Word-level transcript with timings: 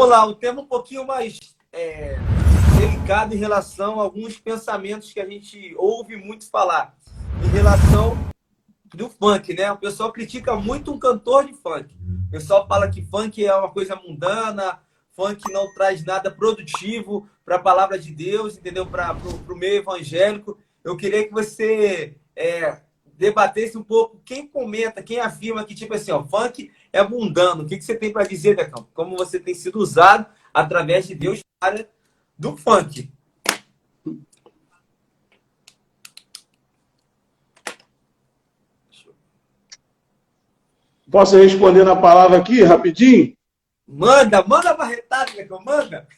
Vamos 0.00 0.16
lá, 0.16 0.26
um 0.26 0.32
tema 0.32 0.62
um 0.62 0.66
pouquinho 0.66 1.06
mais 1.06 1.38
é, 1.70 2.16
delicado 2.78 3.34
em 3.34 3.38
relação 3.38 4.00
a 4.00 4.02
alguns 4.02 4.40
pensamentos 4.40 5.12
que 5.12 5.20
a 5.20 5.28
gente 5.28 5.74
ouve 5.76 6.16
muito 6.16 6.48
falar 6.48 6.96
em 7.44 7.48
relação 7.48 8.16
do 8.94 9.10
funk, 9.10 9.52
né? 9.52 9.70
O 9.70 9.76
pessoal 9.76 10.10
critica 10.10 10.56
muito 10.56 10.90
um 10.90 10.98
cantor 10.98 11.44
de 11.44 11.52
funk. 11.52 11.94
O 12.28 12.30
pessoal 12.30 12.66
fala 12.66 12.88
que 12.88 13.04
funk 13.04 13.44
é 13.44 13.54
uma 13.54 13.68
coisa 13.68 13.94
mundana, 13.94 14.80
funk 15.14 15.52
não 15.52 15.70
traz 15.74 16.02
nada 16.02 16.30
produtivo 16.30 17.28
para 17.44 17.56
a 17.56 17.62
palavra 17.62 17.98
de 17.98 18.10
Deus, 18.10 18.56
entendeu? 18.56 18.86
Para 18.86 19.14
o 19.14 19.54
meio 19.54 19.82
evangélico. 19.82 20.56
Eu 20.82 20.96
queria 20.96 21.28
que 21.28 21.30
você 21.34 22.16
é, 22.34 22.80
debatesse 23.20 23.76
um 23.76 23.82
pouco 23.82 24.18
quem 24.24 24.46
comenta, 24.46 25.02
quem 25.02 25.20
afirma 25.20 25.62
que, 25.62 25.74
tipo 25.74 25.92
assim, 25.92 26.10
ó, 26.10 26.24
funk 26.24 26.72
é 26.90 27.06
mundano. 27.06 27.62
O 27.62 27.66
que, 27.66 27.76
que 27.76 27.84
você 27.84 27.94
tem 27.94 28.10
para 28.10 28.26
dizer, 28.26 28.56
Decão? 28.56 28.88
Como 28.94 29.14
você 29.14 29.38
tem 29.38 29.54
sido 29.54 29.78
usado 29.78 30.26
através 30.54 31.06
de 31.06 31.14
Deus 31.14 31.40
para 31.60 31.86
do 32.38 32.56
funk? 32.56 33.10
Posso 41.10 41.36
responder 41.36 41.84
na 41.84 41.96
palavra 41.96 42.38
aqui, 42.38 42.62
rapidinho? 42.62 43.34
Manda, 43.86 44.42
manda 44.42 44.72
barretada, 44.72 45.32
Decão, 45.32 45.60
manda. 45.62 46.08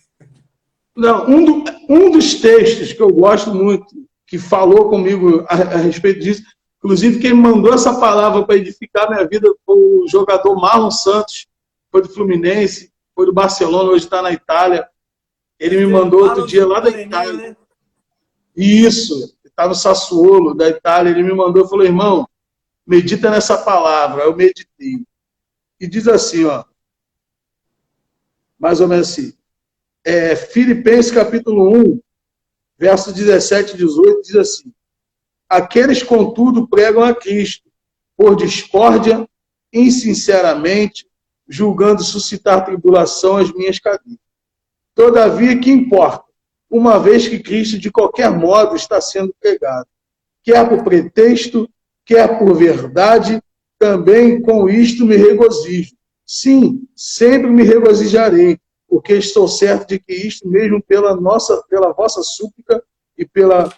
Não, 0.95 1.29
um, 1.29 1.45
do, 1.45 1.65
um 1.89 2.11
dos 2.13 2.37
textos 2.37 2.93
que 2.93 3.03
eu 3.03 3.13
gosto 3.13 3.53
muito, 3.53 3.87
que 4.25 4.39
falou 4.39 4.89
comigo 4.89 5.45
a, 5.49 5.55
a 5.55 5.77
respeito 5.79 6.21
disso, 6.21 6.45
Inclusive, 6.83 7.21
quem 7.21 7.33
mandou 7.33 7.73
essa 7.73 7.99
palavra 8.01 8.45
para 8.45 8.57
edificar 8.57 9.09
minha 9.09 9.25
vida 9.25 9.49
foi 9.65 9.77
o 9.77 10.09
jogador 10.09 10.57
Marlon 10.57 10.91
Santos, 10.91 11.47
foi 11.93 12.03
do 12.03 12.09
Fluminense, 12.09 12.93
foi 13.15 13.25
do 13.25 13.33
Barcelona, 13.33 13.91
hoje 13.91 14.05
está 14.05 14.21
na 14.21 14.33
Itália. 14.33 14.89
Ele 15.61 15.77
me 15.77 15.87
mandou 15.87 16.25
outro 16.25 16.45
dia 16.45 16.67
lá 16.67 16.81
da 16.81 16.91
Itália. 16.91 17.51
Né? 17.51 17.57
Isso, 18.57 19.37
está 19.45 19.69
no 19.69 19.77
Sassuolo, 19.77 20.55
da 20.55 20.69
Itália. 20.69 21.11
Ele 21.11 21.23
me 21.23 21.33
mandou 21.33 21.65
e 21.65 21.69
falou: 21.69 21.85
irmão, 21.85 22.29
medita 22.85 23.31
nessa 23.31 23.57
palavra. 23.59 24.25
Eu 24.25 24.35
meditei. 24.35 25.07
E 25.79 25.87
diz 25.87 26.09
assim, 26.09 26.45
ó, 26.47 26.65
mais 28.59 28.81
ou 28.81 28.89
menos 28.89 29.09
assim. 29.11 29.33
É, 30.05 30.35
Filipenses 30.35 31.13
capítulo 31.13 31.77
1, 31.77 32.01
verso 32.77 33.13
17 33.13 33.75
e 33.75 33.77
18, 33.77 34.23
diz 34.23 34.35
assim: 34.35 34.73
Aqueles, 35.53 36.03
contudo, 36.03 36.67
pregam 36.67 37.05
a 37.05 37.15
Cristo, 37.15 37.69
por 38.17 38.35
discórdia, 38.35 39.29
insinceramente, 39.71 41.07
julgando 41.47 42.03
suscitar 42.03 42.65
tribulação 42.65 43.37
às 43.37 43.53
minhas 43.53 43.79
cadeias. 43.79 44.19
Todavia, 44.95 45.61
que 45.61 45.71
importa? 45.71 46.25
Uma 46.71 46.99
vez 46.99 47.29
que 47.29 47.39
Cristo, 47.39 47.79
de 47.79 47.91
qualquer 47.91 48.31
modo, 48.31 48.77
está 48.77 48.99
sendo 48.99 49.37
pregado, 49.39 49.87
quer 50.43 50.67
por 50.67 50.83
pretexto, 50.83 51.69
quer 52.07 52.39
por 52.39 52.55
verdade, 52.55 53.39
também 53.79 54.41
com 54.41 54.71
isto 54.71 55.05
me 55.05 55.17
regozijo. 55.17 55.95
Sim, 56.25 56.89
sempre 56.97 57.51
me 57.51 57.63
regozijarei, 57.63 58.59
porque 58.89 59.13
estou 59.13 59.47
certo 59.47 59.89
de 59.89 59.99
que 59.99 60.15
isto 60.15 60.49
mesmo 60.49 60.83
pela 60.83 61.15
nossa, 61.15 61.63
pela 61.69 61.93
vossa 61.93 62.23
súplica 62.23 62.83
e 63.19 63.27
pela 63.27 63.71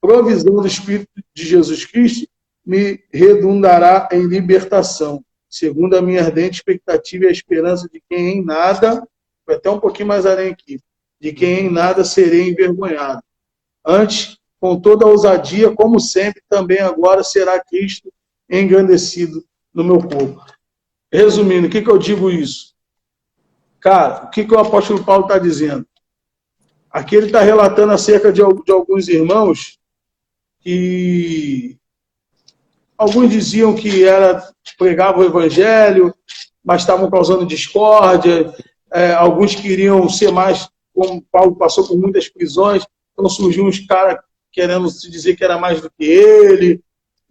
provisão 0.00 0.56
do 0.56 0.66
Espírito 0.66 1.10
de 1.34 1.44
Jesus 1.46 1.84
Cristo 1.84 2.26
me 2.64 3.02
redundará 3.12 4.08
em 4.12 4.26
libertação, 4.26 5.24
segundo 5.48 5.96
a 5.96 6.02
minha 6.02 6.22
ardente 6.22 6.56
expectativa 6.56 7.24
e 7.24 7.28
a 7.28 7.32
esperança 7.32 7.88
de 7.88 8.02
quem 8.08 8.38
em 8.38 8.44
nada, 8.44 9.06
foi 9.44 9.56
até 9.56 9.70
um 9.70 9.80
pouquinho 9.80 10.08
mais 10.08 10.26
além 10.26 10.52
aqui, 10.52 10.80
de 11.20 11.32
quem 11.32 11.66
em 11.66 11.70
nada 11.70 12.04
serei 12.04 12.50
envergonhado. 12.50 13.22
Antes, 13.84 14.38
com 14.60 14.78
toda 14.78 15.04
a 15.04 15.08
ousadia, 15.08 15.74
como 15.74 15.98
sempre, 15.98 16.42
também 16.48 16.78
agora 16.80 17.24
será 17.24 17.58
Cristo 17.62 18.12
engrandecido 18.48 19.44
no 19.72 19.82
meu 19.82 19.98
corpo. 19.98 20.44
Resumindo, 21.12 21.66
o 21.66 21.70
que, 21.70 21.82
que 21.82 21.90
eu 21.90 21.98
digo 21.98 22.30
isso? 22.30 22.74
Cara, 23.80 24.26
o 24.26 24.30
que, 24.30 24.44
que 24.44 24.54
o 24.54 24.58
apóstolo 24.58 25.02
Paulo 25.02 25.24
está 25.24 25.38
dizendo? 25.38 25.86
Aqui 26.90 27.16
ele 27.16 27.26
está 27.26 27.40
relatando 27.40 27.92
acerca 27.92 28.32
de, 28.32 28.42
de 28.64 28.72
alguns 28.72 29.08
irmãos 29.08 29.79
que 30.60 31.76
alguns 32.96 33.30
diziam 33.30 33.74
que 33.74 34.04
era 34.04 34.46
pregava 34.78 35.20
o 35.20 35.24
evangelho, 35.24 36.14
mas 36.64 36.82
estavam 36.82 37.10
causando 37.10 37.46
discórdia. 37.46 38.52
É, 38.92 39.12
alguns 39.12 39.54
queriam 39.54 40.08
ser 40.08 40.30
mais, 40.32 40.68
como 40.94 41.22
Paulo 41.30 41.56
passou 41.56 41.86
por 41.86 41.98
muitas 41.98 42.28
prisões, 42.28 42.84
então 43.12 43.28
surgiu 43.28 43.64
uns 43.64 43.78
caras 43.86 44.18
querendo 44.52 44.88
se 44.90 45.10
dizer 45.10 45.36
que 45.36 45.44
era 45.44 45.58
mais 45.58 45.80
do 45.80 45.90
que 45.90 46.04
ele, 46.04 46.82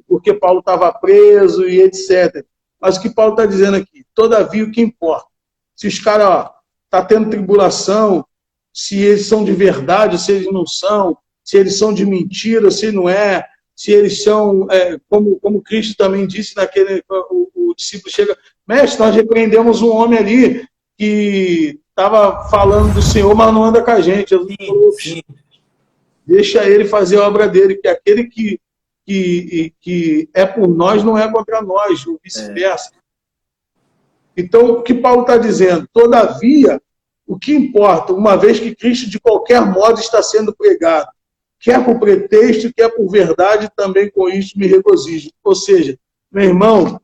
porque 0.07 0.34
Paulo 0.34 0.59
estava 0.59 0.91
preso 0.94 1.67
e 1.67 1.81
etc. 1.81 2.46
Mas 2.79 2.97
o 2.97 3.01
que 3.01 3.09
Paulo 3.09 3.34
está 3.34 3.46
dizendo 3.46 3.75
aqui? 3.78 4.06
Todavia, 4.13 4.63
o 4.63 4.72
que 4.72 4.81
importa? 4.81 5.28
Se 5.75 5.88
os 5.88 6.00
caras 6.00 6.28
estão 6.28 6.51
tá 6.90 7.06
tendo 7.06 7.29
tribulação, 7.29 8.25
se 8.73 8.97
eles 8.97 9.28
são 9.28 9.44
de 9.44 9.51
verdade, 9.51 10.19
se 10.19 10.31
eles 10.31 10.51
não 10.51 10.66
são, 10.66 11.17
se 11.49 11.57
eles 11.57 11.79
são 11.79 11.91
de 11.91 12.05
mentira, 12.05 12.69
se 12.69 12.91
não 12.91 13.09
é, 13.09 13.43
se 13.75 13.91
eles 13.91 14.21
são, 14.21 14.67
é, 14.69 14.99
como, 15.09 15.39
como 15.39 15.63
Cristo 15.63 15.97
também 15.97 16.27
disse 16.27 16.55
naquele, 16.55 17.03
o, 17.09 17.49
o 17.55 17.73
discípulo 17.75 18.13
chega, 18.13 18.37
mestre, 18.67 18.99
nós 18.99 19.15
repreendemos 19.15 19.81
um 19.81 19.89
homem 19.89 20.19
ali 20.19 20.67
que 20.95 21.79
estava 21.89 22.47
falando 22.49 22.93
do 22.93 23.01
Senhor, 23.01 23.33
mas 23.33 23.51
não 23.51 23.63
anda 23.63 23.83
com 23.83 23.89
a 23.89 23.99
gente. 23.99 24.35
Falou, 24.37 24.91
sim. 24.91 25.23
Deixa 26.23 26.69
ele 26.69 26.85
fazer 26.85 27.17
a 27.17 27.27
obra 27.27 27.47
dele, 27.47 27.77
que 27.77 27.87
aquele 27.87 28.25
que, 28.25 28.59
que, 29.03 29.73
que 29.81 30.29
é 30.35 30.45
por 30.45 30.67
nós 30.67 31.03
não 31.03 31.17
é 31.17 31.31
contra 31.31 31.63
nós, 31.63 32.05
ou 32.05 32.19
vice-versa. 32.23 32.91
É. 32.93 34.41
Então, 34.41 34.67
o 34.67 34.83
que 34.83 34.93
Paulo 34.93 35.21
está 35.21 35.35
dizendo? 35.35 35.89
Todavia, 35.91 36.79
o 37.25 37.39
que 37.39 37.55
importa, 37.55 38.13
uma 38.13 38.35
vez 38.35 38.59
que 38.59 38.75
Cristo 38.75 39.09
de 39.09 39.19
qualquer 39.19 39.66
modo 39.66 39.99
está 39.99 40.21
sendo 40.21 40.55
pregado, 40.55 41.09
quer 41.59 41.84
por 41.84 42.00
pretexto, 42.00 42.74
quer 42.74 42.90
por 42.90 43.09
verdade, 43.09 43.70
também 43.75 44.09
com 44.09 44.30
isso 44.30 44.58
me 44.58 44.68
regozijo. 44.68 45.30
Ou 45.44 45.56
seja, 45.56 45.97
meu 46.31 46.46
irmão, 46.46 47.00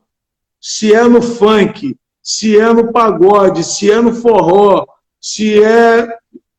se 0.62 0.94
é 0.94 1.04
no 1.04 1.22
funk, 1.22 1.96
se 2.22 2.60
é 2.60 2.74
no 2.74 2.92
pagode, 2.92 3.64
se 3.64 3.92
é 3.92 4.00
no 4.00 4.14
forró, 4.14 4.86
se 5.20 5.62
é 5.64 6.08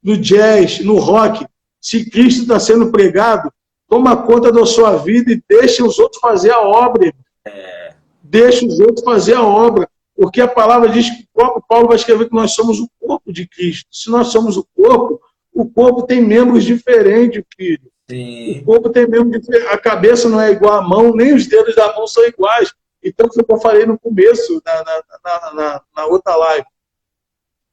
no 0.03 0.17
jazz, 0.17 0.81
no 0.81 0.97
rock, 0.97 1.47
se 1.81 2.09
Cristo 2.11 2.43
está 2.43 2.61
sendo 2.61 2.91
pregado, 2.91 3.51
toma 3.89 4.17
conta 4.17 4.53
da 4.53 4.67
sua 4.67 4.97
vida 4.97 5.33
e 5.33 5.43
deixa 5.49 5.85
os 5.85 5.99
outros 5.99 6.21
fazer 6.21 6.51
a 6.51 6.61
obra. 6.61 7.13
É. 7.45 7.95
Deixa 8.23 8.67
os 8.67 8.79
outros 8.81 9.05
fazer 9.05 9.35
a 9.35 9.43
obra. 9.43 9.89
Porque 10.15 10.41
a 10.41 10.49
palavra 10.49 10.89
diz 10.89 11.09
que 11.09 11.23
o 11.23 11.27
próprio 11.35 11.65
Paulo 11.69 11.89
vai 11.89 11.97
escrever 11.97 12.29
que 12.29 12.35
nós 12.35 12.53
somos 12.53 12.81
o 12.81 12.89
corpo 12.99 13.33
de 13.33 13.47
Cristo. 13.47 13.87
Se 13.91 14.11
nós 14.11 14.29
somos 14.29 14.57
o 14.57 14.67
corpo, 14.75 15.21
o 15.57 15.67
corpo 15.67 16.03
tem 16.03 16.21
membros 16.21 16.65
diferentes, 16.65 17.43
filho. 17.57 17.91
Sim. 18.11 18.61
O 18.61 18.65
corpo 18.67 18.91
tem 18.91 19.09
membros 19.09 19.41
diferentes. 19.41 19.73
A 19.73 19.79
cabeça 19.79 20.29
não 20.29 20.39
é 20.39 20.53
igual 20.53 20.75
à 20.75 20.83
mão, 20.83 21.17
nem 21.17 21.35
os 21.35 21.47
dedos 21.47 21.75
da 21.75 21.97
mão 21.97 22.07
são 22.07 22.23
iguais. 22.27 22.75
Então, 23.03 23.27
foi 23.33 23.43
o 23.43 23.47
que 23.47 23.53
eu 23.53 23.59
falei 23.59 23.87
no 23.87 23.99
começo, 23.99 24.63
na, 24.67 24.85
na, 24.85 25.55
na, 25.55 25.83
na 25.97 26.07
outra 26.07 26.37
live. 26.37 26.67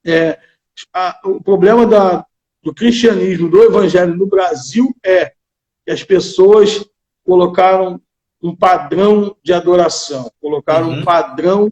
É, 0.05 0.39
a, 0.93 1.19
o 1.25 1.43
problema 1.43 1.85
da, 1.85 2.25
do 2.61 2.73
cristianismo, 2.73 3.49
do 3.49 3.61
evangelho 3.61 4.15
no 4.15 4.27
Brasil 4.27 4.95
é 5.03 5.33
que 5.85 5.91
as 5.91 6.03
pessoas 6.03 6.85
colocaram 7.25 8.01
um 8.41 8.55
padrão 8.55 9.35
de 9.43 9.51
adoração, 9.51 10.31
colocaram 10.39 10.87
uhum. 10.87 10.99
um 10.99 11.03
padrão 11.03 11.69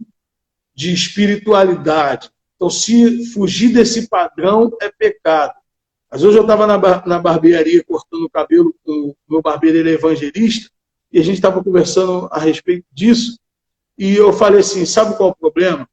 de 0.76 0.94
espiritualidade. 0.94 2.30
Então, 2.56 2.70
se 2.70 3.32
fugir 3.32 3.74
desse 3.74 4.10
padrão 4.10 4.76
é 4.82 4.92
pecado. 4.92 5.61
Às 6.12 6.22
vezes 6.22 6.36
eu 6.36 6.42
estava 6.42 6.68
na, 6.68 6.78
na 7.06 7.20
barbearia 7.20 7.82
cortando 7.86 8.24
o 8.24 8.30
cabelo, 8.30 8.76
o 8.86 9.16
meu 9.30 9.42
barbeiro 9.42 9.78
ele 9.78 9.92
é 9.92 9.94
evangelista, 9.94 10.70
e 11.10 11.18
a 11.18 11.24
gente 11.24 11.36
estava 11.36 11.64
conversando 11.64 12.28
a 12.30 12.38
respeito 12.38 12.86
disso, 12.92 13.40
e 13.98 14.16
eu 14.18 14.34
falei 14.34 14.60
assim, 14.60 14.86
sabe 14.86 15.16
qual 15.16 15.30
é 15.30 15.32
o 15.32 15.36
problema? 15.36 15.88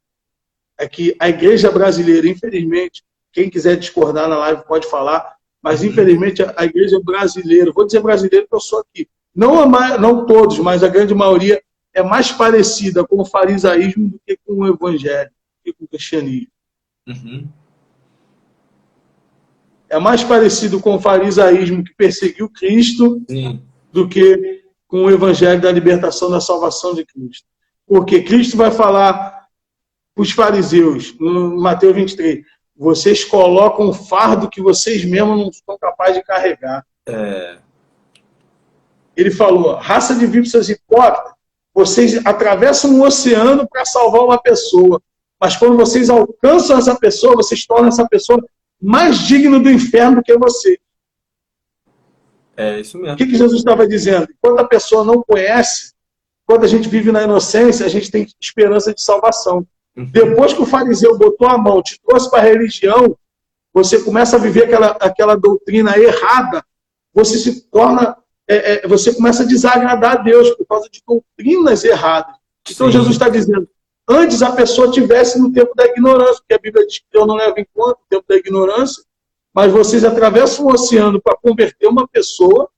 É 0.77 0.89
que 0.89 1.15
a 1.19 1.29
igreja 1.29 1.71
brasileira, 1.71 2.27
infelizmente, 2.27 3.01
quem 3.31 3.49
quiser 3.49 3.77
discordar 3.77 4.27
na 4.27 4.37
live 4.37 4.65
pode 4.65 4.89
falar, 4.89 5.35
mas 5.61 5.83
infelizmente 5.83 6.43
a 6.43 6.65
igreja 6.65 6.99
brasileira, 7.01 7.71
vou 7.71 7.85
dizer 7.85 8.01
brasileiro 8.01 8.45
porque 8.45 8.55
eu 8.55 8.67
sou 8.67 8.79
aqui, 8.79 9.07
não, 9.33 9.65
não 9.99 10.25
todos, 10.25 10.59
mas 10.59 10.83
a 10.83 10.89
grande 10.89 11.15
maioria 11.15 11.61
é 11.93 12.03
mais 12.03 12.29
parecida 12.31 13.05
com 13.05 13.21
o 13.21 13.25
farisaísmo 13.25 14.09
do 14.09 14.21
que 14.25 14.37
com 14.45 14.53
o 14.53 14.67
evangelho, 14.67 15.29
do 15.29 15.63
que 15.63 15.73
com 15.73 15.85
o 15.85 15.87
cristianismo. 15.87 16.51
Uhum 17.07 17.47
é 19.89 19.99
mais 19.99 20.23
parecido 20.23 20.79
com 20.79 20.95
o 20.95 20.99
farisaísmo 20.99 21.83
que 21.83 21.93
perseguiu 21.95 22.49
Cristo 22.49 23.21
Sim. 23.29 23.61
do 23.91 24.07
que 24.07 24.61
com 24.87 25.05
o 25.05 25.11
evangelho 25.11 25.61
da 25.61 25.71
libertação 25.71 26.29
da 26.29 26.39
salvação 26.39 26.93
de 26.93 27.05
Cristo. 27.05 27.47
Porque 27.87 28.21
Cristo 28.21 28.55
vai 28.55 28.71
falar 28.71 29.47
para 30.15 30.21
os 30.21 30.31
fariseus, 30.31 31.15
no 31.19 31.59
Mateus 31.59 31.95
23, 31.95 32.45
vocês 32.75 33.23
colocam 33.23 33.89
um 33.89 33.93
fardo 33.93 34.49
que 34.49 34.61
vocês 34.61 35.03
mesmos 35.03 35.37
não 35.37 35.51
são 35.51 35.77
capazes 35.77 36.17
de 36.17 36.23
carregar. 36.23 36.85
É. 37.07 37.57
Ele 39.15 39.31
falou: 39.31 39.75
raça 39.75 40.15
de 40.15 40.25
víboras 40.25 40.69
hipócritas, 40.69 41.33
vocês 41.73 42.25
atravessam 42.25 42.91
um 42.91 43.03
oceano 43.03 43.67
para 43.67 43.85
salvar 43.85 44.21
uma 44.21 44.41
pessoa, 44.41 45.01
mas 45.41 45.55
quando 45.55 45.77
vocês 45.77 46.09
alcançam 46.09 46.77
essa 46.77 46.95
pessoa, 46.95 47.35
vocês 47.35 47.65
tornam 47.65 47.89
essa 47.89 48.07
pessoa 48.07 48.43
mais 48.81 49.19
digna 49.19 49.59
do 49.59 49.69
inferno 49.69 50.17
do 50.17 50.23
que 50.23 50.37
você. 50.37 50.79
É 52.55 52.79
isso 52.79 52.97
mesmo. 52.97 53.13
O 53.13 53.17
que, 53.17 53.25
que 53.25 53.37
Jesus 53.37 53.59
estava 53.59 53.87
dizendo? 53.87 54.27
Quando 54.41 54.59
a 54.59 54.67
pessoa 54.67 55.03
não 55.03 55.23
conhece, 55.23 55.93
quando 56.45 56.65
a 56.65 56.67
gente 56.67 56.89
vive 56.89 57.11
na 57.11 57.23
inocência, 57.23 57.85
a 57.85 57.89
gente 57.89 58.11
tem 58.11 58.27
esperança 58.39 58.93
de 58.93 59.01
salvação. 59.01 59.65
Uhum. 59.95 60.05
Depois 60.11 60.53
que 60.53 60.61
o 60.61 60.65
fariseu 60.65 61.17
botou 61.17 61.47
a 61.47 61.57
mão, 61.57 61.81
te 61.81 61.99
trouxe 62.01 62.29
para 62.29 62.39
a 62.39 62.43
religião, 62.43 63.17
você 63.73 64.01
começa 64.01 64.35
a 64.35 64.39
viver 64.39 64.63
aquela, 64.65 64.87
aquela 64.99 65.35
doutrina 65.35 65.97
errada, 65.97 66.63
você 67.13 67.37
se 67.37 67.61
torna, 67.69 68.17
é, 68.47 68.83
é, 68.83 68.87
você 68.87 69.13
começa 69.13 69.43
a 69.43 69.45
desagradar 69.45 70.13
a 70.13 70.21
Deus 70.21 70.49
por 70.55 70.65
causa 70.65 70.89
de 70.89 71.01
doutrinas 71.07 71.83
erradas. 71.83 72.35
Então 72.69 72.87
Sim. 72.87 72.93
Jesus 72.93 73.11
está 73.13 73.29
dizendo, 73.29 73.69
antes 74.09 74.41
a 74.41 74.51
pessoa 74.51 74.91
tivesse 74.91 75.39
no 75.39 75.53
tempo 75.53 75.75
da 75.75 75.85
ignorância, 75.85 76.37
porque 76.37 76.55
a 76.55 76.57
Bíblia 76.57 76.87
diz 76.87 76.97
que 76.97 77.17
eu 77.17 77.27
não 77.27 77.35
levo 77.35 77.59
em 77.59 77.65
conta 77.73 77.99
o 77.99 78.09
tempo 78.09 78.25
da 78.27 78.35
ignorância, 78.35 79.03
mas 79.53 79.71
vocês 79.71 80.03
atravessam 80.03 80.65
o 80.65 80.73
oceano 80.73 81.21
para 81.21 81.37
converter 81.37 81.87
uma 81.87 82.07
pessoa. 82.07 82.69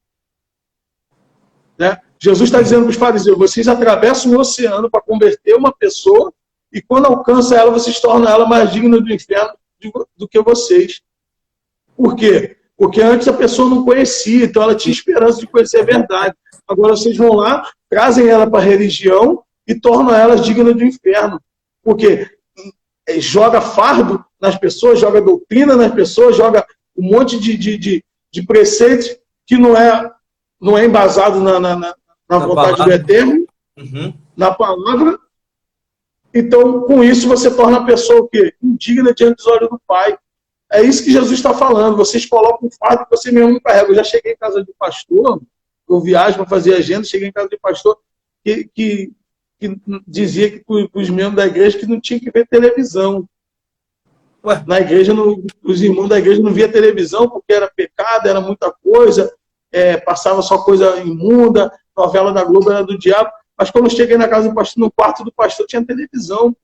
Né? 1.77 1.97
Jesus 2.19 2.49
está 2.49 2.61
dizendo 2.61 2.83
para 2.83 2.91
os 2.91 2.97
fariseus: 2.97 3.37
vocês 3.37 3.67
atravessam 3.69 4.33
o 4.33 4.39
oceano 4.39 4.89
para 4.89 5.01
converter 5.01 5.55
uma 5.55 5.71
pessoa, 5.71 6.33
e 6.71 6.81
quando 6.81 7.05
alcança 7.05 7.55
ela, 7.55 7.71
vocês 7.71 7.99
tornam 7.99 8.29
ela 8.29 8.45
mais 8.45 8.71
digna 8.71 8.99
do 8.99 9.13
inferno 9.13 9.53
do 10.17 10.27
que 10.27 10.41
vocês. 10.41 11.01
Por 11.95 12.15
quê? 12.15 12.57
Porque 12.77 13.01
antes 13.01 13.27
a 13.27 13.33
pessoa 13.33 13.69
não 13.69 13.85
conhecia, 13.85 14.45
então 14.45 14.63
ela 14.63 14.75
tinha 14.75 14.91
esperança 14.91 15.39
de 15.39 15.47
conhecer 15.47 15.79
a 15.79 15.85
verdade. 15.85 16.35
Agora 16.67 16.95
vocês 16.95 17.15
vão 17.15 17.33
lá, 17.33 17.69
trazem 17.89 18.27
ela 18.27 18.49
para 18.49 18.59
a 18.59 18.63
religião 18.63 19.43
e 19.67 19.75
tornam 19.75 20.13
ela 20.13 20.35
digna 20.35 20.73
do 20.73 20.83
inferno. 20.83 21.41
Porque 21.83 22.29
joga 23.19 23.61
fardo 23.61 24.23
nas 24.39 24.57
pessoas, 24.57 24.99
joga 24.99 25.21
doutrina 25.21 25.75
nas 25.75 25.93
pessoas, 25.93 26.35
joga 26.35 26.65
um 26.95 27.03
monte 27.03 27.39
de, 27.39 27.57
de, 27.57 27.77
de, 27.77 28.05
de 28.31 28.43
preceitos 28.43 29.17
que 29.45 29.57
não 29.57 29.75
é, 29.75 30.11
não 30.59 30.77
é 30.77 30.85
embasado 30.85 31.39
na, 31.39 31.59
na, 31.59 31.75
na, 31.75 31.95
na 32.29 32.39
vontade 32.39 32.77
palavra. 32.77 32.97
do 32.97 33.03
Eterno, 33.03 33.47
uhum. 33.77 34.13
na 34.35 34.53
palavra. 34.53 35.19
Então, 36.33 36.83
com 36.83 37.03
isso, 37.03 37.27
você 37.27 37.53
torna 37.53 37.79
a 37.79 37.85
pessoa 37.85 38.21
o 38.21 38.27
quê? 38.27 38.53
Indigna 38.61 39.13
diante 39.13 39.37
dos 39.37 39.47
olhos 39.47 39.69
do 39.69 39.81
Pai. 39.85 40.17
É 40.71 40.81
isso 40.81 41.03
que 41.03 41.11
Jesus 41.11 41.33
está 41.33 41.53
falando. 41.53 41.97
Vocês 41.97 42.25
colocam 42.25 42.69
um 42.69 42.71
fardo 42.71 43.03
que 43.03 43.17
você 43.17 43.31
mesmo 43.31 43.51
não 43.51 43.59
carrega. 43.59 43.89
Eu 43.89 43.95
já 43.95 44.03
cheguei 44.03 44.31
em 44.31 44.37
casa 44.37 44.63
de 44.63 44.73
pastor, 44.79 45.41
eu 45.89 45.99
viajo 45.99 46.37
para 46.37 46.45
fazer 46.45 46.75
agenda, 46.75 47.03
cheguei 47.03 47.27
em 47.27 47.33
casa 47.33 47.49
de 47.49 47.57
pastor 47.57 47.97
que, 48.43 48.69
que, 48.73 49.11
que 49.61 49.79
dizia 50.07 50.49
que 50.49 50.63
os 50.91 51.09
membros 51.11 51.35
da 51.35 51.45
igreja 51.45 51.77
que 51.77 51.85
não 51.85 52.01
tinha 52.01 52.19
que 52.19 52.31
ver 52.31 52.47
televisão. 52.47 53.29
Ué, 54.43 54.63
na 54.65 54.79
igreja, 54.79 55.13
no, 55.13 55.45
os 55.63 55.83
irmãos 55.83 56.09
da 56.09 56.17
igreja 56.17 56.41
não 56.41 56.51
via 56.51 56.71
televisão 56.71 57.29
porque 57.29 57.53
era 57.53 57.69
pecado, 57.69 58.27
era 58.27 58.41
muita 58.41 58.73
coisa, 58.83 59.31
é, 59.71 59.97
passava 59.97 60.41
só 60.41 60.57
coisa 60.63 60.99
imunda, 61.01 61.71
novela 61.95 62.33
da 62.33 62.43
Globo 62.43 62.71
era 62.71 62.83
do 62.83 62.97
diabo. 62.97 63.29
Mas 63.55 63.69
quando 63.69 63.85
eu 63.85 63.91
cheguei 63.91 64.17
na 64.17 64.27
casa 64.27 64.49
do 64.49 64.55
pastor, 64.55 64.81
no 64.81 64.91
quarto 64.91 65.23
do 65.23 65.31
pastor 65.31 65.67
tinha 65.67 65.85
televisão. 65.85 66.57